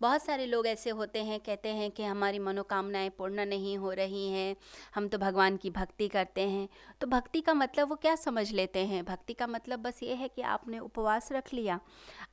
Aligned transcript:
बहुत 0.00 0.22
सारे 0.22 0.46
लोग 0.46 0.66
ऐसे 0.66 0.90
होते 0.90 1.22
हैं, 1.22 1.40
कहते 1.40 1.68
हैं 1.68 1.90
कि 1.90 2.02
हमारी 2.02 2.38
मनोकामनाएँ 2.38 3.10
पूर्ण 3.10 3.46
नहीं 3.46 3.76
हो 3.78 3.92
रही 3.92 4.28
हैं, 4.28 4.56
हम 4.94 5.08
तो 5.08 5.18
भगवान 5.18 5.56
की 5.56 5.70
भक्ति 5.70 6.08
करते 6.08 6.40
हैं। 6.40 6.68
तो 7.00 7.06
भक्ति 7.06 7.40
का 7.40 7.54
मतलब 7.54 7.88
वो 7.88 7.96
क्या 7.96 8.14
समझ 8.14 8.50
लेते 8.52 8.78
हैं? 8.78 9.04
भक्ति 9.04 9.34
का 9.34 9.46
मतलब 9.46 9.78
बस 9.78 10.00
ये 10.02 10.14
है 10.14 10.28
कि 10.28 10.42
आपने 10.42 10.78
उपवास 10.78 11.32
रख 11.32 11.52
लिया। 11.54 11.80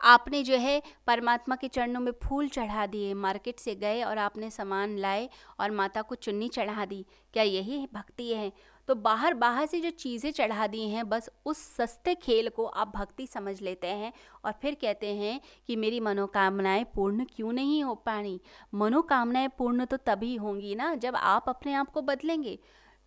आपने 0.02 0.44
जो 0.44 0.58
है 0.58 0.82
परमात्मा 1.08 1.56
के 1.56 1.68
चरणों 1.68 2.00
में 2.00 2.12
फूल 2.24 2.48
चढ़ा 2.48 2.86
दिए, 2.86 3.14
मार्केट 3.14 3.60
से 3.60 3.76
गए 3.76 4.04
और 4.04 4.18
आपने 4.18 4.50
सामान 4.50 4.98
लाए 4.98 5.30
और 5.60 5.72
माता 5.72 6.02
को 6.02 6.16
चुन्नी 6.16 6.48
चढ़ा 6.48 6.86
दी। 6.86 7.06
क्या 7.34 7.44
यही 7.44 7.88
भक्ति 7.94 8.34
है? 8.34 8.52
तो 8.88 8.96
बाहर 8.96 9.34
बाहर 9.34 9.66
से 9.66 9.80
जो 9.80 9.90
चीज़ें 9.90 10.32
चढ़ा 10.32 10.68
दी 10.68 10.90
हैं, 10.90 11.10
बस 11.10 11.30
उस 11.46 11.58
सस्ते 11.58 12.16
खेल 12.16 12.50
को 12.50 12.66
आप 12.66 12.92
भक्ति 12.96 13.28
समझ 13.28 13.62
लेते 13.62 13.88
हैं 13.88 14.14
और 14.46 14.52
फिर 14.52 14.74
कहते 14.74 15.14
हैं 15.16 15.40
कि 15.68 15.76
मेरी 15.76 16.00
मनोकामनाएँ 16.00 16.84
पूर्ण 16.96 17.26
क्यों 17.36 17.54
नहीं 17.54 17.84
हो 17.84 17.96
पानी? 17.96 18.40
मनोकामनाएँ 18.74 19.48
पूर्ण 19.48 19.86
तो 19.86 19.98
तभी 19.98 20.36
होंगी 20.36 20.76
ना 20.76 20.96
जब 20.96 21.16
आप 21.16 21.46
अपने 21.50 21.74
आप 21.74 21.90
को 21.90 22.02
बदलेंगे। 22.02 22.60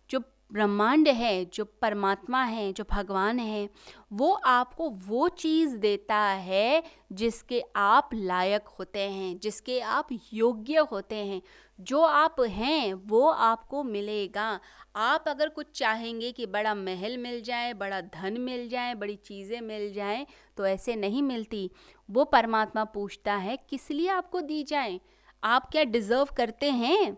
जो 0.09 0.19
ब्रह्मांड 0.51 1.07
है, 1.07 1.45
जो 1.45 1.65
परमात्मा 1.81 2.43
है, 2.43 2.73
जो 2.73 2.83
भगवान 2.91 3.39
है, 3.39 3.69
वो 4.13 4.31
आपको 4.31 4.89
वो 4.89 5.27
चीज़ 5.29 5.77
देता 5.77 6.17
है 6.17 6.83
जिसके 7.11 7.63
आप 7.75 8.09
लायक 8.13 8.67
होते 8.79 8.99
हैं, 8.99 9.39
जिसके 9.39 9.79
आप 9.79 10.07
योग्य 10.33 10.77
होते 10.91 11.15
हैं। 11.15 11.41
जो 11.79 12.01
आप 12.01 12.35
हैं, 12.41 12.93
वो 12.93 13.27
आपको 13.27 13.83
मिलेगा। 13.83 14.59
आप 14.95 15.25
अगर 15.27 15.49
कुछ 15.49 15.67
चाहेंगे 15.75 16.31
कि 16.31 16.45
बड़ा 16.47 16.73
महल 16.75 17.17
मिल 17.17 17.41
जाए, 17.41 17.73
बड़ा 17.73 18.01
धन 18.01 18.39
मिल 18.39 18.67
जाए, 18.69 18.95
बड़ी 18.95 19.15
चीज़ें 19.17 19.59
मिल 19.61 19.91
जाएँ 19.93 20.25
तो 20.57 20.65
ऐसे 20.65 20.95
नहीं 20.95 21.21
मिलती। 21.23 21.69
वो 22.09 22.23
परमात्मा 22.25 22.83
पूछता 22.85 23.35
है, 23.35 23.57
किस 23.69 23.89
लिए 23.91 24.09
आपको 24.09 24.41
दी 24.41 24.63
जाए? 24.63 24.99
आप 25.43 25.69
क्या 25.71 25.83
डिज़र्व 25.85 26.27
करते 26.37 26.69
हैं? 26.71 27.17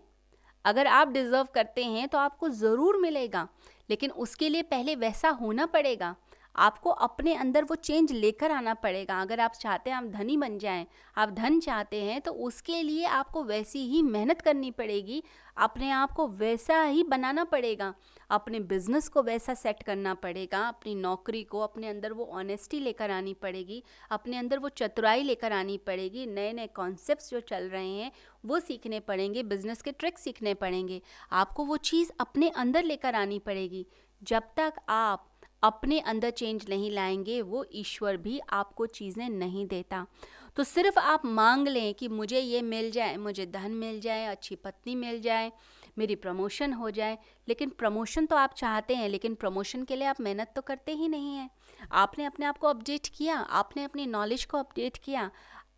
अगर 0.66 0.88
आप 0.88 1.08
डिज़र्व 1.08 1.48
करते 1.54 1.84
हैं 1.86 2.08
तो 2.08 2.18
आपको 2.18 2.50
ज़रूर 2.50 2.98
मिलेगा, 2.98 3.48
लेकिन 3.90 4.12
उसके 4.12 4.50
लिए 4.50 4.62
पहले 4.64 4.96
वैसा 4.96 5.30
होना 5.32 5.66
पड़ेगा। 5.68 6.16
आपको 6.56 6.90
अपने 6.90 7.34
अंदर 7.36 7.64
वो 7.64 7.76
चेंज 7.76 8.12
लेकर 8.12 8.52
आना 8.52 8.74
पड़ेगा। 8.74 9.22
अगर 9.22 9.40
आप 9.40 9.52
चाहते 9.52 9.90
हैं 9.90 9.98
आप 9.98 10.04
धनी 10.04 10.38
बन 10.38 10.58
जाएँ, 10.58 10.86
आप 11.18 11.30
धन 11.30 11.60
चाहते 11.60 12.02
हैं 12.04 12.22
तो 12.22 12.32
उसके 12.32 12.82
लिए 12.82 13.06
आपको 13.06 13.44
वैसी 13.44 13.86
ही 13.88 14.02
मेहनत 14.02 14.42
करनी 14.42 14.72
पड़ेगी। 14.72 15.24
अपने 15.58 15.90
आप 15.92 16.12
को 16.12 16.28
वैसा 16.28 16.82
ही 16.84 17.04
बनाना 17.04 17.44
पड़ेगा। 17.44 17.94
अपने 18.30 18.60
बिज़नेस 18.60 19.08
को 19.10 19.22
वैसा 19.24 19.54
सेट 19.54 19.84
करना 19.84 20.14
पड़ेगा। 20.14 20.60
अपनी 20.68 20.96
नौकरी 20.96 21.44
को 21.44 21.60
अपने 21.60 21.88
अंदर 21.88 22.14
वो 22.14 22.26
ऑनेस्टी 22.26 22.80
लेकर 22.80 23.12
आनी 23.12 23.34
पड़ेगी। 23.34 23.84
अपने 24.12 24.38
अंदर 24.38 24.60
वो 24.60 24.70
चतुराई 24.70 25.24
लेकर 25.24 25.54
आनी 25.54 25.78
पड़ेगी। 25.78 26.26
नए 26.26 26.54
नए 26.54 26.68
कॉन्सेप्ट 26.68 27.30
जो 27.32 27.40
चल 27.40 27.70
रहे 27.70 27.90
हैं, 27.90 28.12
वो 28.46 28.60
सीखने 28.60 29.00
पड़ेंगे। 29.00 29.44
बिज़नेस 29.44 29.82
के 29.82 29.92
ट्रिक्स 29.92 30.22
सीखने 30.22 30.54
पड़ेंगे। 30.54 31.02
आपको 31.32 31.66
वो 31.66 31.78
चीज़ 31.78 32.12
अपने 32.20 32.50
अंदर 32.50 32.84
लेकर 32.84 33.16
आनी 33.16 33.40
पड़ेगी। 33.40 33.86
जब 34.24 34.44
तक 34.58 34.74
आप 34.90 35.31
अपने 35.64 36.00
अंदर 36.00 36.30
चेंज 36.30 36.66
नहीं 36.70 36.92
लाएँगे, 36.92 37.42
वो 37.42 37.66
ईश्वर 37.74 38.18
भी 38.18 38.40
आपको 38.50 38.86
चीज़ें 38.86 39.30
नहीं 39.30 39.66
देता। 39.68 40.06
तो 40.56 40.64
सिर्फ़ 40.64 41.00
आप 41.00 41.26
मांग 41.26 41.68
लें 41.68 41.94
कि 41.94 42.08
मुझे 42.08 42.40
ये 42.40 42.62
मिल 42.62 42.92
जाए, 42.92 43.18
मुझे 43.18 43.46
धन 43.46 43.72
मिल 43.72 44.00
जाए, 44.00 44.26
अच्छी 44.26 44.56
पत्नी 44.56 44.96
मिल 44.96 45.22
जाए, 45.22 45.52
मेरी 45.98 46.16
प्रमोशन 46.16 46.74
हो 46.74 46.90
जाए, 46.90 47.18
लेकिन 47.48 47.70
प्रमोशन 47.70 48.26
तो 48.26 48.36
आप 48.36 48.54
चाहते 48.54 48.96
हैं, 48.96 49.10
लेकिन 49.10 49.36
प्रमोशन 49.36 49.84
के 49.84 49.96
लिए 49.96 50.08
आप 50.08 50.22
मेहनत 50.22 50.54
तो 50.56 50.62
करते 50.62 50.92
ही 50.92 51.08
नहीं 51.08 51.36
हैं। 51.36 51.50
आपने 51.92 52.26
अपने 52.26 52.46
आप 52.46 52.58
को 52.58 52.68
अपडेट 52.68 53.08
किया, 53.08 53.38
आपने 53.38 53.84
अपनी 53.84 54.06
नॉलेज 54.06 54.46
को 54.46 54.58
अपडेट 54.58 54.98
किया, 54.98 55.32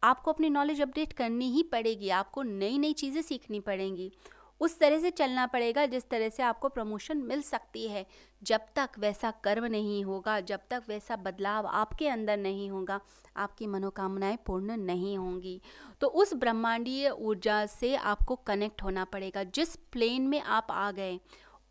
आपको 0.04 0.32
अपनी 0.32 0.50
नॉलेज 0.50 0.82
अपडेट 0.82 1.14
करनी 1.14 1.50
ही 1.52 1.64
पड़ेगी, 1.64 2.10
आपको 2.10 2.44
नई 2.44 2.78
नई 2.78 2.94
चीज़ें 2.94 3.22
सीखनी 3.22 3.60
पड़ेंगी। 3.60 4.12
उस 4.64 4.80
तरह 4.80 5.00
से 5.00 5.10
चलना 5.10 5.46
पड़ेगा 5.46 5.86
जिस 5.86 6.10
तरह 6.10 6.30
से 6.30 6.44
आपको 6.44 6.70
प्रमोशन 6.70 7.18
मिल 7.18 7.42
सकती 7.42 7.88
है। 7.88 8.06
जब 8.44 8.62
तक 8.76 8.90
वैसा 9.00 9.32
कर्म 9.32 9.66
नहीं 9.66 10.04
होगा, 10.04 10.40
जब 10.40 10.60
तक 10.70 10.84
वैसा 10.88 11.16
बदलाव 11.16 11.68
आपके 11.68 12.08
अंदर 12.08 12.38
नहीं 12.38 12.70
होगा, 12.72 13.00
आपकी 13.38 13.68
मनोकामनाएँ 13.68 14.38
पूर्ण 14.46 14.78
नहीं 14.78 15.18
होंगी। 15.18 15.62
तो 16.02 16.08
उस 16.08 16.34
ब्रह्मांडीय 16.34 17.10
ऊर्जा 17.10 17.66
से 17.66 17.96
आपको 17.96 18.36
कनेक्ट 18.36 18.84
होना 18.84 19.06
पड़ेगा, 19.06 19.44
जिस 19.44 19.76
प्लेन 19.76 20.28
में 20.28 20.42
आप 20.42 20.68
आ 20.72 20.92
गए। 20.92 21.20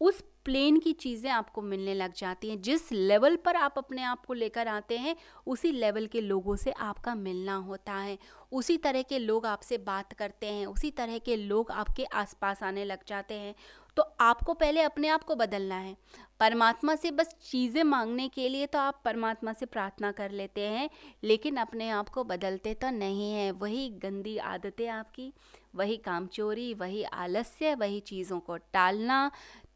उस 0.02 0.20
प्लेन 0.44 0.78
की 0.78 0.92
चीज़ें 0.92 1.30
आपको 1.30 1.62
मिलने 1.62 1.92
लग 1.94 2.12
जाती 2.12 2.48
हैं। 2.50 2.60
जिस 2.62 2.90
लेवल 2.92 3.36
पर 3.36 3.56
आप 3.56 3.74
अपने 3.78 4.02
आप 4.02 4.24
को 4.26 4.34
लेकर 4.34 4.68
आते 4.68 4.96
हैं, 4.98 5.14
उसी 5.46 5.70
लेवल 5.72 6.06
के 6.06 6.20
लोगों 6.20 6.56
से 6.56 6.70
आपका 6.70 7.14
मिलना 7.14 7.54
होता 7.56 7.92
है। 7.92 8.18
उसी 8.52 8.76
तरह 8.76 9.02
के 9.02 9.18
लोग 9.18 9.46
आपसे 9.46 9.78
बात 9.78 10.12
करते 10.12 10.46
हैं, 10.46 10.66
उसी 10.66 10.90
तरह 10.90 11.18
के 11.18 11.36
लोग 11.36 11.70
आपके 11.70 12.04
आसपास 12.04 12.62
आने 12.62 12.84
लग 12.84 13.04
जाते 13.08 13.34
हैं। 13.34 13.54
तो 13.96 14.02
आपको 14.20 14.52
पहले 14.54 14.82
अपने 14.82 15.08
आप 15.08 15.22
को 15.22 15.34
बदलना 15.34 15.76
है। 15.76 15.96
परमात्मा 16.40 16.94
से 16.96 17.10
बस 17.10 17.34
चीज़ें 17.42 17.82
मांगने 17.84 18.28
के 18.28 18.48
लिए 18.48 18.66
तो 18.66 18.78
आप 18.78 19.00
परमात्मा 19.04 19.52
से 19.52 19.66
प्रार्थना 19.66 20.12
कर 20.12 20.30
लेते 20.30 20.60
हैं, 20.60 20.88
लेकिन 21.24 21.56
अपने 21.56 21.88
आप 21.90 22.08
को 22.08 22.24
बदलते 22.24 22.74
तो 22.74 22.90
नहीं 22.90 23.32
हैं। 23.32 23.50
वही 23.52 23.88
गंदी 24.02 24.36
आदतें 24.38 24.86
आपकी, 24.88 25.32
वही 25.74 25.96
कामचोरी 25.96 26.72
वही 26.74 27.02
आलस्य, 27.02 27.74
वही 27.74 28.00
चीज़ों 28.00 28.40
को 28.40 28.56
टालना 28.56 29.30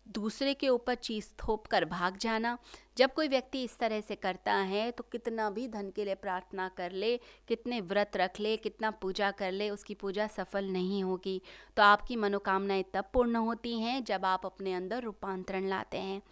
दूसरे 0.06 0.54
के 0.54 0.68
ऊपर 0.68 0.94
चीज़ 0.94 1.26
थोप 1.38 1.66
कर 1.66 1.84
भाग 1.84 2.16
जाना। 2.16 2.56
जब 2.96 3.14
कोई 3.14 3.28
व्यक्ति 3.28 3.62
इस 3.64 3.78
तरह 3.78 4.00
से 4.00 4.14
करता 4.14 4.54
है 4.54 4.90
तो 4.90 5.04
कितना 5.12 5.50
भी 5.50 5.68
धन 5.68 5.90
के 5.90 6.04
लिए 6.04 6.14
प्रार्थना 6.14 6.68
कर 6.68 6.92
ले, 6.92 7.16
कितने 7.48 7.80
व्रत 7.80 8.16
रख 8.16 8.40
ले, 8.40 8.56
कितना 8.56 8.90
पूजा 8.90 9.30
कर 9.30 9.52
ले, 9.52 9.70
उसकी 9.70 9.94
पूजा 9.94 10.26
सफल 10.26 10.64
नहीं 10.64 11.04
होगी। 11.04 11.42
तो 11.76 11.82
आपकी 11.82 12.16
मनोकामनाएँ 12.16 12.84
तब 12.94 13.10
पूर्ण 13.12 13.36
होती 13.36 13.78
हैं, 13.80 14.04
जब 14.04 14.24
आप 14.24 14.46
अपने 14.46 14.74
अंदर 14.74 15.02
रूपांतरण 15.02 15.68
लाते 15.68 15.98
हैं। 15.98 16.22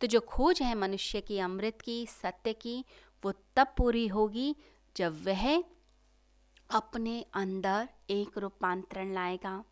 तो 0.00 0.06
जो 0.06 0.20
खोज 0.20 0.62
है 0.62 0.74
मनुष्य 0.74 1.20
की, 1.20 1.38
अमृत 1.38 1.80
की, 1.80 2.06
सत्य 2.06 2.52
की, 2.52 2.84
वो 3.24 3.32
तब 3.56 3.74
पूरी 3.76 4.06
होगी, 4.06 4.56
जब 4.96 5.24
वह 5.26 5.64
अपने 6.70 7.24
अंदर 7.34 7.88
एक 8.10 8.38
रूपांतरण 8.38 9.14
लाएगा। 9.14 9.64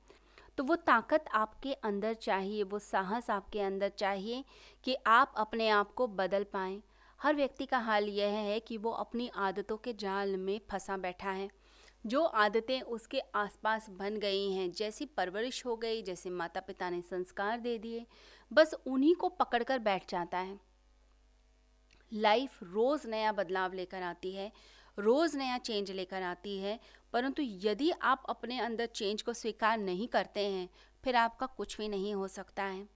तो 0.57 0.65
वो 0.65 0.77
ताकत 0.77 1.25
आपके 1.35 1.73
अंदर 1.73 2.15
चाहिए, 2.15 2.63
वो 2.63 2.79
साहस 2.79 3.31
आपके 3.31 3.61
अंदर 3.61 3.89
चाहिए 3.89 4.45
कि 4.85 4.97
आप 5.07 5.35
अपने 5.37 5.69
आप 5.69 5.93
को 5.93 6.07
बदल 6.07 6.45
पाएँ। 6.45 6.83
हर 7.23 7.35
व्यक्ति 7.35 7.67
का 7.67 7.79
हाल 7.79 8.09
यह 8.09 8.29
है 8.29 8.61
कि 8.61 8.79
वो 8.79 8.91
अपनी 8.91 9.29
आदतों 9.29 9.77
के 9.77 9.93
जाल 9.93 10.37
में 10.37 10.61
फंसा 10.71 10.97
बैठा 10.97 11.31
है। 11.31 11.51
जो 12.07 12.25
आदतें 12.25 12.81
उसके 12.81 13.21
आसपास 13.21 13.91
बन 13.91 14.17
गई 14.17 14.53
हैं, 14.53 14.73
जैसी 14.73 15.07
परवरिश 15.07 15.67
हो 15.67 15.77
गई, 15.77 16.03
जैसे 16.03 16.31
माता 16.31 16.61
पिता 16.61 16.91
ने 16.91 17.03
संस्कार 17.03 17.61
दे 17.61 17.79
दिए, 17.79 18.07
बस 18.53 18.75
उन्हीं 18.87 19.15
को 19.15 19.29
पकड़कर 19.29 19.79
बैठ 19.79 20.11
जाता 20.11 20.39
है। 20.39 20.61
लाइफ 22.13 22.63
रोज़ 22.63 23.09
नया 23.09 23.33
बदलाव 23.33 23.73
लेकर 23.73 24.03
आती 24.03 24.35
है। 24.35 24.53
रोज़ 24.99 25.39
नया 25.39 25.59
चेंज 25.59 25.91
लेकर 25.91 26.23
आती 26.23 26.59
है, 26.59 26.81
परंतु 27.13 27.43
यदि 27.43 27.91
आप 27.91 28.23
अपने 28.29 28.61
अंदर 28.61 28.87
चेंज 28.87 29.23
को 29.23 29.33
स्वीकार 29.33 29.79
नहीं 29.79 30.09
करते 30.09 30.41
हैं, 30.41 30.69
फिर 31.05 31.17
आपका 31.17 31.47
कुछ 31.47 31.79
भी 31.79 31.89
नहीं 31.89 32.15
हो 32.15 32.29
सकता 32.29 32.63
है। 32.63 32.89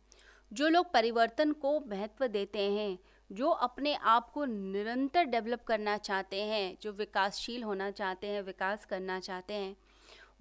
जो 0.53 0.69
लोग 0.69 0.93
परिवर्तन 0.93 1.53
को 1.53 1.81
महत्व 1.81 2.27
देते 2.27 2.71
हैं, 2.71 2.99
जो 3.33 3.49
अपने 3.49 3.95
आप 3.95 4.31
को 4.31 4.45
निरंतर 4.45 5.25
डेवलप 5.25 5.63
करना 5.63 5.97
चाहते 5.97 6.43
हैं, 6.43 6.77
जो 6.83 6.93
विकासशील 6.93 7.63
होना 7.63 7.91
चाहते 7.91 8.27
हैं, 8.27 8.43
विकास 8.43 8.85
करना 8.85 9.21
चाहते 9.21 9.55
हैं, 9.55 9.77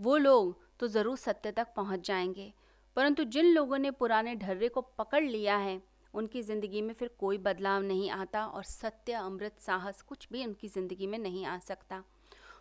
वो 0.01 0.17
लोग 0.17 0.57
तो 0.79 0.87
ज़रूर 0.87 1.17
सत्य 1.17 1.51
तक 1.51 1.67
पहुँच 1.75 2.07
जाएँगे। 2.07 2.53
परंतु 2.95 3.23
जिन 3.23 3.45
लोगों 3.45 3.77
ने 3.77 3.91
पुराने 3.91 4.35
ढर्रे 4.35 4.69
को 4.69 4.81
पकड़ 4.81 5.23
लिया 5.23 5.57
है 5.57 5.81
उनकी 6.13 6.41
ज़िंदगी 6.41 6.81
में 6.81 6.93
फिर 6.93 7.09
कोई 7.19 7.37
बदलाव 7.37 7.83
नहीं 7.83 8.09
आता 8.11 8.45
और 8.45 8.63
सत्य, 8.63 9.13
अमृत, 9.13 9.59
साहस 9.59 10.01
कुछ 10.01 10.27
भी 10.31 10.45
उनकी 10.45 10.67
ज़िंदगी 10.67 11.07
में 11.07 11.17
नहीं 11.19 11.45
आ 11.45 11.57
सकता। 11.59 12.03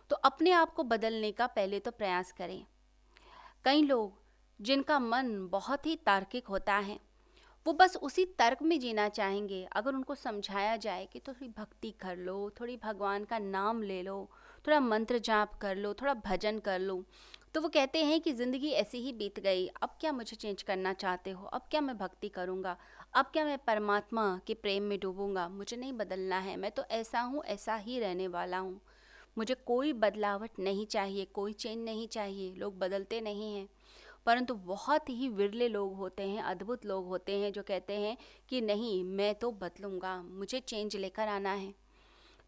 तो 0.09 0.15
अपने 0.15 0.51
आप 0.51 0.73
को 0.73 0.83
बदलने 0.85 1.31
का 1.31 1.47
पहले 1.47 1.79
तो 1.79 1.91
प्रयास 1.91 2.31
करें। 2.31 2.63
कई 3.65 3.81
लोग, 3.81 4.13
जिनका 4.59 4.99
मन 4.99 5.47
बहुत 5.51 5.85
ही 5.85 5.95
तार्किक 5.95 6.47
होता 6.47 6.75
है, 6.75 6.99
वो 7.65 7.73
बस 7.73 7.95
उसी 7.97 8.25
तर्क 8.39 8.61
में 8.61 8.79
जीना 8.79 9.07
चाहेंगे। 9.09 9.63
अगर 9.71 9.93
उनको 9.93 10.15
समझाया 10.15 10.75
जाए 10.77 11.05
कि 11.05 11.19
थोड़ी 11.19 11.47
भक्ति 11.57 11.91
कर 11.91 12.17
लो, 12.17 12.49
थोड़ी 12.59 12.77
भगवान 12.77 13.25
का 13.25 13.39
नाम 13.39 13.81
ले 13.83 14.01
लो, 14.03 14.29
थोड़ा 14.67 14.79
मंत्र 14.79 15.19
जाप 15.19 15.53
कर 15.61 15.75
लो, 15.75 15.93
थोड़ा 15.93 16.13
भजन 16.25 16.59
कर 16.59 16.79
लो 16.79 17.03
तो 17.55 17.61
वो 17.61 17.69
कहते 17.69 18.03
हैं 18.03 18.19
कि 18.21 18.31
ज़िंदगी 18.33 18.69
ऐसी 18.71 18.97
ही 18.97 19.11
बीत 19.13 19.39
गई। 19.39 19.65
अब 19.83 19.95
क्या 19.99 20.11
मुझे 20.11 20.35
चेंज 20.35 20.61
करना 20.61 20.91
चाहते 20.93 21.31
हो? 21.31 21.45
अब 21.45 21.61
क्या 21.71 21.81
मैं 21.81 21.97
भक्ति 21.97 22.29
करूँगा? 22.29 22.75
अब 23.13 23.25
क्या 23.25 23.45
मैं 23.45 23.57
परमात्मा 23.57 24.41
के 24.47 24.53
प्रेम 24.53 24.83
में 24.83 24.99
डूबूँगा? 24.99 25.49
मुझे 25.49 25.77
नहीं 25.77 25.93
बदलना 25.93 26.39
है। 26.39 26.57
मैं 26.57 26.71
तो 26.71 26.83
ऐसा 26.83 27.21
हूँ, 27.21 27.43
ऐसा 27.43 27.75
ही 27.75 27.99
रहने 27.99 28.27
वाला 28.27 28.57
हूँ। 28.57 28.81
मुझे 29.37 29.55
कोई 29.55 29.93
बदलावट 29.93 30.51
नहीं 30.59 30.85
चाहिए, 30.85 31.25
कोई 31.25 31.53
चेंज 31.53 31.85
नहीं 31.85 32.07
चाहिए। 32.07 32.55
लोग 32.55 32.79
बदलते 32.79 33.21
नहीं 33.21 33.55
हैं। 33.55 33.69
परंतु 34.25 34.53
बहुत 34.53 35.09
ही 35.09 35.29
विरले 35.29 35.67
लोग 35.67 35.95
होते 35.95 36.23
हैं, 36.23 36.43
अद्भुत 36.43 36.85
लोग 36.85 37.07
होते 37.07 37.39
हैं, 37.39 37.53
जो 37.53 37.63
कहते 37.63 37.93
हैं 37.93 38.17
कि 38.49 38.61
नहीं, 38.61 39.03
मैं 39.03 39.35
तो 39.35 39.51
बदलूँगा। 39.51 40.21
मुझे 40.21 40.59
चेंज 40.59 40.95
लेकर 40.95 41.27
आना 41.27 41.53
है। 41.53 41.73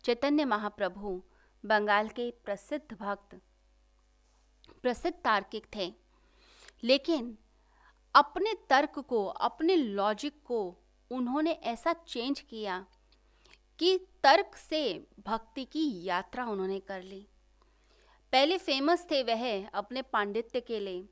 चैतन्य 0.04 0.46
महाप्रभु, 0.46 1.24
बंगाल 1.66 2.08
के 2.08 2.32
प्रसिद्ध 2.32 2.98
भक्त, 2.98 3.42
प्रसिद्ध 4.82 5.18
तार्किक 5.24 5.68
थे। 5.76 5.94
लेकिन 6.84 7.38
अपने 8.16 8.54
तर्क 8.70 9.00
को, 9.00 9.26
अपने 9.26 9.76
लॉजिक 9.76 10.34
को 10.46 10.78
उन्होंने 11.12 11.52
ऐसा 11.52 11.94
चेंज 11.94 12.40
किया 12.40 12.86
कि 13.80 13.98
तर्क 14.24 14.56
से 14.56 15.08
भक्ति 15.26 15.66
की 15.66 16.04
यात्रा 16.04 16.46
उन्होंने 16.46 16.80
कर 16.80 17.04
ली। 17.04 17.28
पहले 18.32 18.58
फ़ेमस 18.58 19.08
थे 19.12 19.24
वह 19.24 19.68
अपने 19.68 20.02
पांडित्य 20.02 20.62
के 20.62 20.80
लिए 20.80 21.10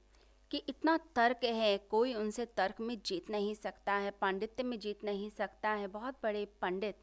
कि 0.51 0.57
इतना 0.57 0.98
तर्क 0.98 1.40
है, 1.44 1.78
कोई 1.78 2.13
उनसे 2.13 2.46
तर्क 2.46 2.75
में 2.81 3.02
जीत 3.06 3.30
नहीं 3.30 3.56
सकता 3.56 3.94
है, 3.94 4.12
पांडित्य 4.12 4.63
में 4.63 4.80
जीत 4.80 5.04
नहीं 5.04 5.30
सकता 5.30 5.69
है, 5.69 5.88
बहुत 5.88 6.16
बड़े 6.24 6.45
पंडित। 6.62 6.95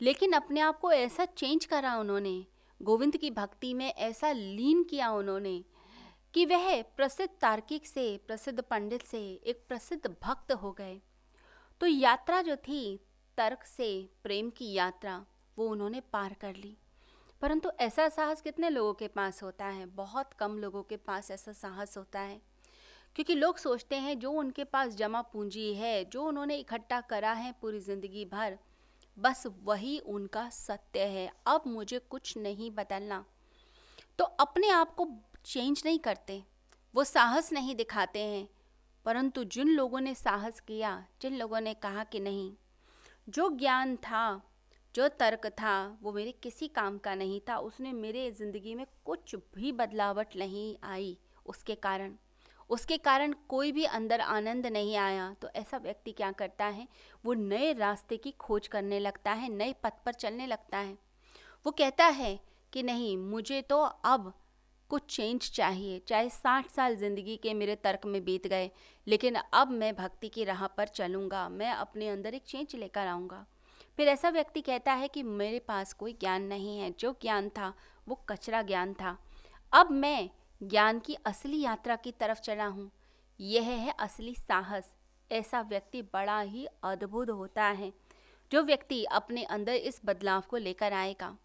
लेकिन 0.00 0.32
अपने 0.32 0.60
आप 0.60 0.80
को 0.80 0.92
ऐसा 0.92 1.24
चेंज 1.24 1.64
करा 1.64 1.96
उन्होंने, 1.96 2.46
गोविंद 2.82 3.16
की 3.16 3.30
भक्ति 3.30 3.74
में 3.74 3.94
ऐसा 3.94 4.32
लीन 4.32 4.82
किया 4.82 5.10
उन्होंने 5.10 5.64
कि 6.34 6.46
वह 6.46 6.82
प्रसिद्ध 6.82 7.40
तार्किक 7.40 7.86
से, 7.86 8.20
प्रसिद्ध 8.26 8.60
पंडित 8.60 9.02
से 9.02 9.32
एक 9.32 9.64
प्रसिद्ध 9.68 10.16
भक्त 10.22 10.52
हो 10.52 10.72
गए। 10.72 11.00
तो 11.80 11.86
यात्रा 11.86 12.42
जो 12.42 12.56
थी, 12.56 13.00
तर्क 13.36 13.64
से, 13.64 14.10
प्रेम 14.22 14.50
की 14.50 14.72
यात्रा, 14.72 15.26
वो 15.58 15.68
उन्होंने 15.68 16.00
पार 16.00 16.34
कर 16.34 16.56
ली। 16.56 16.76
परंतु 17.40 17.70
ऐसा 17.80 18.08
साहस 18.08 18.40
कितने 18.40 18.70
लोगों 18.70 18.94
के 18.94 19.08
पास 19.08 19.42
होता 19.42 19.66
है? 19.66 19.86
बहुत 19.86 20.32
कम 20.32 20.58
लोगों 20.58 20.82
के 20.82 20.96
पास 20.96 21.30
ऐसा 21.30 21.52
साहस 21.52 21.96
होता 21.96 22.20
है। 22.20 22.42
क्योंकि 23.14 23.34
लोग 23.34 23.56
सोचते 23.56 23.96
हैं, 23.96 24.18
जो 24.18 24.32
उनके 24.32 24.64
पास 24.64 24.94
जमा 24.94 25.22
पूंजी 25.22 25.74
है, 25.74 26.04
जो 26.04 26.24
उन्होंने 26.24 26.56
इकट्ठा 26.56 27.00
करा 27.00 27.32
है 27.32 27.52
पूरी 27.52 27.80
ज़िंदगी 27.80 28.24
भर, 28.24 28.58
बस 29.18 29.46
वही 29.62 29.98
उनका 29.98 30.48
सत्य 30.48 31.00
है। 31.00 31.32
अब 31.46 31.62
मुझे 31.66 31.98
कुछ 31.98 32.36
नहीं 32.36 32.70
बदलना। 32.70 33.24
तो 34.18 34.24
अपने 34.24 34.68
आप 34.68 34.94
को 34.94 35.08
चेंज 35.44 35.82
नहीं 35.84 35.98
करते। 35.98 36.44
वो 36.94 37.04
साहस 37.04 37.52
नहीं 37.52 37.74
दिखाते 37.74 38.18
हैं। 38.18 38.48
परंतु 39.04 39.44
जिन 39.44 39.68
लोगों 39.68 40.00
ने 40.00 40.14
साहस 40.14 40.60
किया, 40.60 41.06
जिन 41.22 41.36
लोगों 41.36 41.60
ने 41.60 41.74
कहा 41.74 42.04
कि 42.04 42.20
नहीं, 42.20 42.52
जो 43.28 43.50
ज्ञान 43.50 43.96
था, 43.96 44.50
जो 44.94 45.08
तर्क 45.08 45.46
था, 45.46 45.98
वो 46.02 46.12
मेरे 46.12 46.32
किसी 46.32 46.68
काम 46.68 46.98
का 46.98 47.14
नहीं 47.14 47.40
था। 47.48 47.56
उसने 47.56 47.92
मेरे 47.92 48.30
ज़िंदगी 48.30 48.74
में 48.74 48.86
कुछ 49.04 49.34
भी 49.34 49.72
बदलावट 49.72 50.36
नहीं 50.36 50.76
आई 50.84 51.18
उसके 51.46 51.74
कारण। 51.74 52.14
उसके 52.70 52.96
कारण 52.96 53.32
कोई 53.32 53.72
भी 53.72 53.84
अंदर 53.84 54.20
आनंद 54.20 54.66
नहीं 54.66 54.96
आया। 54.96 55.36
तो 55.42 55.48
ऐसा 55.48 55.76
व्यक्ति 55.76 56.12
क्या 56.12 56.32
करता 56.32 56.64
है? 56.64 56.88
वो 57.24 57.34
नए 57.34 57.72
रास्ते 57.72 58.16
की 58.16 58.30
खोज 58.30 58.68
करने 58.68 58.98
लगता 58.98 59.32
है, 59.32 59.48
नए 59.48 59.72
पथ 59.72 59.92
पर 60.06 60.12
चलने 60.12 60.46
लगता 60.46 60.78
है। 60.78 60.98
वो 61.66 61.70
कहता 61.70 62.06
है 62.06 62.40
कि 62.72 62.82
नहीं, 62.82 63.16
मुझे 63.16 63.62
तो 63.62 63.80
अब 63.80 64.40
कुछ 64.94 65.16
चेंज 65.16 65.50
चाहिए, 65.50 65.98
चाहे 65.98 66.28
साठ 66.28 66.68
साल 66.70 66.96
ज़िंदगी 66.96 67.36
के 67.36 67.54
मेरे 67.54 67.74
तर्क 67.76 68.04
में 68.06 68.24
बीत 68.24 68.46
गए, 68.46 68.70
लेकिन 69.06 69.34
अब 69.34 69.70
मैं 69.70 69.94
भक्ति 69.96 70.28
की 70.28 70.44
राह 70.44 70.66
पर 70.66 70.88
चलूँगा, 70.88 71.48
मैं 71.48 71.70
अपने 71.70 72.08
अंदर 72.08 72.34
एक 72.34 72.42
चेंज 72.42 72.74
लेकर 72.76 73.06
आऊँगा। 73.06 73.44
फिर 73.96 74.08
ऐसा 74.08 74.28
व्यक्ति 74.28 74.60
कहता 74.60 74.92
है 74.92 75.08
कि 75.08 75.22
मेरे 75.22 75.58
पास 75.58 75.92
कोई 75.92 76.12
ज्ञान 76.12 76.42
नहीं 76.42 76.78
है, 76.78 76.94
जो 77.00 77.12
ज्ञान 77.22 77.48
था, 77.48 77.72
वो 78.08 78.14
कचरा 78.28 78.62
ज्ञान 78.62 78.94
था। 78.94 79.16
अब 79.72 79.90
मैं 79.90 80.30
ज्ञान 80.62 80.98
की 80.98 81.14
असली 81.14 81.60
यात्रा 81.60 81.96
की 81.96 82.12
तरफ़ 82.12 82.40
चला 82.40 82.66
हूँ। 82.66 82.90
यह 83.40 83.62
है 83.62 83.94
असली 83.98 84.34
साहस। 84.34 84.96
ऐसा 85.32 85.60
व्यक्ति 85.60 86.02
बड़ा 86.02 86.40
ही 86.40 86.66
अद्भुत 86.84 87.30
होता 87.30 87.64
है, 87.64 87.92
जो 88.52 88.62
व्यक्ति 88.62 89.04
अपने 89.04 89.44
अंदर 89.44 89.72
इस 89.72 90.00
बदलाव 90.04 90.42
को 90.50 90.56
लेकर 90.56 90.92
आएगा। 90.92 91.36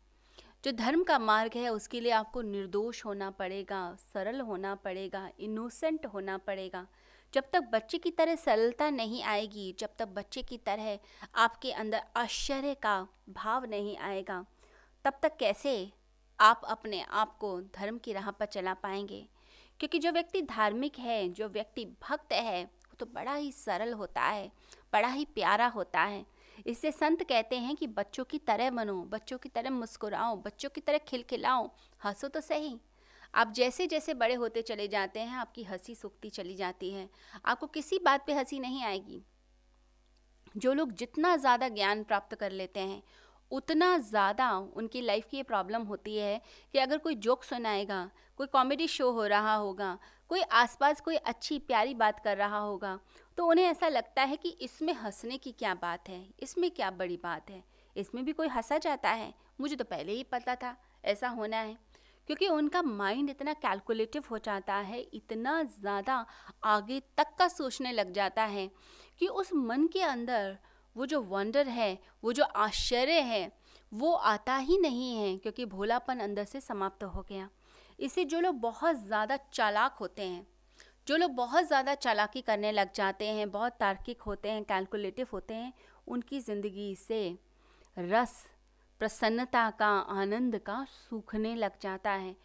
जो 0.63 0.71
धर्म 0.71 1.03
का 1.03 1.19
मार्ग 1.19 1.51
है, 1.55 1.69
उसके 1.69 1.99
लिए 1.99 2.11
आपको 2.11 2.41
निर्दोष 2.41 3.05
होना 3.05 3.29
पड़ेगा, 3.29 3.95
सरल 3.95 4.41
होना 4.41 4.75
पड़ेगा 4.75 5.29
इनोसेंट 5.39 6.05
होना 6.05 6.37
पड़ेगा। 6.37 6.87
जब 7.33 7.43
तक 7.53 7.59
बच्चे 7.59 7.97
की 7.97 8.11
तरह 8.11 8.35
सरलता 8.35 8.89
नहीं 8.89 9.23
आएगी, 9.23 9.75
जब 9.79 9.89
तक 9.99 10.07
बच्चे 10.07 10.41
की 10.41 10.57
तरह 10.57 10.99
आपके 11.35 11.71
अंदर 11.71 12.01
आश्चर्य 12.17 12.73
का 12.73 13.07
भाव 13.29 13.65
नहीं 13.65 13.97
आएगा, 13.97 14.45
तब 15.05 15.19
तक 15.21 15.37
कैसे 15.37 15.91
आप 16.39 16.61
अपने 16.65 17.01
आप 17.01 17.37
को 17.37 17.61
धर्म 17.61 17.97
की 17.97 18.13
राह 18.13 18.31
पर 18.31 18.45
चला 18.45 18.73
पाएँगे? 18.73 19.27
क्योंकि 19.79 19.99
जो 19.99 20.11
व्यक्ति 20.11 20.41
धार्मिक 20.41 20.99
है, 20.99 21.29
जो 21.29 21.49
व्यक्ति 21.49 21.85
भक्त 21.85 22.33
है, 22.33 22.63
वो 22.63 22.95
तो 22.99 23.05
बड़ा 23.05 23.33
ही 23.33 23.51
सरल 23.51 23.93
होता 23.93 24.21
है, 24.21 24.51
बड़ा 24.93 25.07
ही 25.07 25.25
प्यारा 25.25 25.67
होता 25.67 26.01
है। 26.01 26.25
इससे 26.65 26.91
संत 26.91 27.23
कहते 27.23 27.57
हैं 27.57 27.75
कि 27.75 27.87
बच्चों 27.87 28.23
की 28.23 28.37
तरह 28.37 28.69
बनो, 28.69 29.01
बच्चों 29.03 29.37
की 29.37 29.49
तरह 29.49 29.69
मुस्कुराओ, 29.69 30.35
बच्चों 30.35 30.69
की 30.69 30.81
तरह 30.81 30.97
खिलखिलाओ। 30.97 31.69
हंसो 32.05 32.27
तो 32.27 32.41
सही। 32.41 32.79
आप 33.35 33.51
जैसे 33.51 33.87
जैसे 33.87 34.13
बड़े 34.13 34.33
होते 34.33 34.61
चले 34.61 34.87
जाते 34.87 35.19
हैं, 35.19 35.37
आपकी 35.37 35.63
हँसी 35.63 35.95
सूखती 35.95 36.29
चली 36.29 36.55
जाती 36.55 36.91
है। 36.91 37.09
आपको 37.45 37.67
किसी 37.67 37.99
बात 37.99 38.25
पे 38.27 38.33
हँसी 38.33 38.59
नहीं 38.59 38.83
आएगी। 38.83 39.23
जो 40.57 40.73
लोग 40.73 40.91
जितना 40.91 41.35
ज़्यादा 41.35 41.67
ज्ञान 41.69 42.03
प्राप्त 42.03 42.35
कर 42.35 42.51
लेते 42.51 42.79
हैं, 42.79 43.03
उतना 43.51 43.97
ज़्यादा 43.97 44.57
उनकी 44.57 45.01
लाइफ 45.01 45.27
की 45.31 45.37
ये 45.37 45.43
प्रॉब्लम 45.43 45.81
होती 45.81 46.15
है 46.17 46.41
कि 46.73 46.79
अगर 46.79 46.97
कोई 46.97 47.15
जोक 47.15 47.43
सुनाएगा, 47.43 48.09
कोई 48.37 48.47
कॉमेडी 48.47 48.87
शो 48.87 49.11
हो 49.11 49.25
रहा 49.25 49.55
होगा, 49.55 49.97
कोई 50.29 50.41
आसपास 50.41 51.01
कोई 51.01 51.15
अच्छी 51.15 51.59
प्यारी 51.59 51.93
बात 51.93 52.19
कर 52.19 52.37
रहा 52.37 52.57
होगा 52.57 52.99
तो 53.39 53.45
उन्हें 53.45 53.65
ऐसा 53.65 53.87
लगता 53.87 54.21
है 54.21 54.35
कि 54.37 54.49
इसमें 54.61 54.93
हंसने 54.93 55.37
की 55.37 55.51
क्या 55.51 55.73
बात 55.73 56.09
है, 56.09 56.33
इसमें 56.39 56.69
क्या 56.71 56.89
बड़ी 56.91 57.15
बात 57.17 57.49
है, 57.49 57.63
इसमें 57.95 58.25
भी 58.25 58.31
कोई 58.31 58.47
हंसा 58.47 58.77
जाता 58.77 59.09
है। 59.09 59.33
मुझे 59.61 59.75
तो 59.75 59.83
पहले 59.83 60.13
ही 60.13 60.23
पता 60.23 60.55
था, 60.55 60.75
ऐसा 61.05 61.27
होना 61.27 61.57
है। 61.57 61.77
क्योंकि 62.27 62.47
उनका 62.47 62.81
माइंड 62.81 63.29
इतना 63.29 63.53
कैलकुलेटिव 63.53 64.23
हो 64.31 64.37
जाता 64.37 64.75
है, 64.75 64.99
इतना 65.01 65.61
ज़्यादा 65.63 66.25
आगे 66.63 66.99
तक 67.17 67.35
का 67.39 67.47
सोचने 67.47 67.91
लग 67.91 68.11
जाता 68.11 68.45
है 68.45 68.69
कि 69.19 69.27
उस 69.27 69.53
मन 69.53 69.87
के 69.87 70.01
अंदर 70.01 70.57
वो 70.95 71.05
जो 71.05 71.21
वंडर 71.21 71.67
है, 71.67 71.97
वो 72.23 72.33
जो 72.33 72.43
आश्चर्य 72.43 73.19
है, 73.21 73.51
वो 73.93 74.13
आता 74.13 74.57
ही 74.57 74.77
नहीं 74.77 75.15
है, 75.15 75.37
क्योंकि 75.37 75.65
भोलापन 75.67 76.19
अंदर 76.19 76.43
से 76.43 76.61
समाप्त 76.61 77.03
हो 77.05 77.25
गया। 77.29 77.49
इसे 77.99 78.25
जो 78.25 78.39
लोग 78.39 78.59
बहुत 78.59 78.95
ज़्यादा 78.95 79.37
चालाक 79.53 79.97
होते 79.97 80.27
हैं 80.27 80.47
जो 81.09 81.17
लोग 81.17 81.31
बहुत 81.31 81.67
ज़्यादा 81.67 81.93
चालाकी 81.95 82.41
करने 82.41 82.71
लग 82.71 82.89
जाते 82.95 83.27
हैं, 83.27 83.51
बहुत 83.51 83.73
तार्किक 83.73 84.21
होते 84.21 84.49
हैं 84.49 84.63
कैलकुलेटिव 84.63 85.27
होते 85.33 85.53
हैं, 85.53 85.73
उनकी 86.07 86.39
ज़िंदगी 86.39 86.95
से 86.95 87.37
रस, 87.97 88.47
प्रसन्नता 88.99 89.69
का, 89.69 89.87
आनंद 89.87 90.57
का 90.57 90.85
सूखने 90.85 91.55
लग 91.55 91.71
जाता 91.81 92.11
है। 92.11 92.35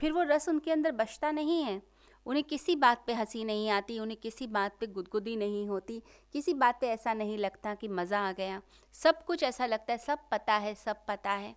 फिर 0.00 0.12
वो 0.12 0.22
रस 0.22 0.48
उनके 0.48 0.72
अंदर 0.72 0.92
बचता 0.92 1.30
नहीं 1.30 1.62
है। 1.62 1.82
उन्हें 2.26 2.44
किसी 2.44 2.76
बात 2.76 3.04
पे 3.06 3.12
हँसी 3.12 3.44
नहीं 3.44 3.70
आती, 3.70 3.98
उन्हें 3.98 4.18
किसी 4.20 4.46
बात 4.46 4.76
पे 4.80 4.86
गुदगुदी 4.86 5.36
नहीं 5.36 5.68
होती, 5.68 6.02
किसी 6.32 6.54
बात 6.54 6.80
पे 6.80 6.88
ऐसा 6.88 7.14
नहीं 7.14 7.38
लगता 7.38 7.74
कि 7.74 7.88
मज़ा 7.88 8.20
आ 8.20 8.32
गया। 8.32 8.62
सब 8.94 9.24
कुछ 9.24 9.42
ऐसा 9.42 9.66
लगता 9.66 9.92
है, 9.92 9.98
सब 9.98 10.18
पता 10.30 10.54
है, 10.54 10.74
सब 10.74 11.04
पता 11.08 11.30
है। 11.30 11.54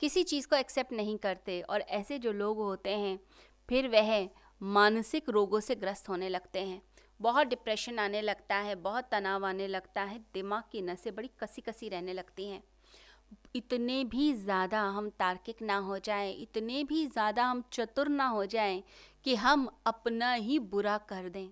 किसी 0.00 0.22
चीज़ 0.22 0.48
को 0.48 0.56
एक्सेप्ट 0.56 0.92
नहीं 0.92 1.18
करते 1.18 1.60
और 1.60 1.80
ऐसे 1.80 2.18
जो 2.18 2.32
लोग 2.32 2.58
होते 2.58 2.90
हैं, 2.90 3.18
फिर 3.68 3.88
वह 3.88 4.28
मानसिक 4.62 5.28
रोगों 5.28 5.60
से 5.60 5.74
ग्रस्त 5.74 6.08
होने 6.08 6.28
लगते 6.28 6.60
हैं। 6.60 6.82
बहुत 7.20 7.46
डिप्रेशन 7.46 7.98
आने 7.98 8.20
लगता 8.20 8.56
है, 8.56 8.74
बहुत 8.74 9.08
तनाव 9.10 9.46
आने 9.46 9.66
लगता 9.66 10.02
है, 10.02 10.18
दिमाग 10.34 10.62
की 10.72 10.82
नसें 10.82 11.14
बड़ी 11.14 11.30
कसी 11.40 11.62
कसी 11.62 11.88
रहने 11.88 12.12
लगती 12.12 12.48
हैं। 12.48 12.62
इतने 13.54 14.02
भी 14.04 14.32
ज़्यादा 14.32 14.80
हम 14.80 15.08
तार्किक 15.10 15.62
ना 15.62 15.76
हो 15.76 15.98
जाएँ, 15.98 16.32
इतने 16.32 16.84
भी 16.84 17.06
ज़्यादा 17.06 17.44
हम 17.44 17.62
चतुर 17.72 18.08
ना 18.08 18.26
हो 18.26 18.44
जाएँ 18.46 18.82
कि 19.24 19.34
हम 19.34 19.68
अपना 19.86 20.32
ही 20.32 20.58
बुरा 20.58 20.98
कर 20.98 21.28
दें। 21.28 21.48